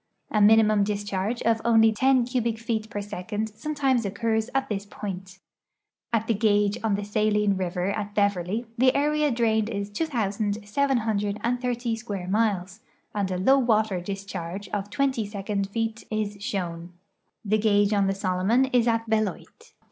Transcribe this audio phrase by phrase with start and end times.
[0.31, 5.37] A minimum discharge of only 10 cubic feet per second sometimes occurs at this i)oint.
[6.11, 12.27] At the gauge on the Saline river at Beverly the area drained is 2,730 square
[12.27, 12.79] miles,
[13.13, 16.93] and a low water discharge of 20 second feet is shown.
[17.45, 19.73] The gauge on the Solomon is at Beloit.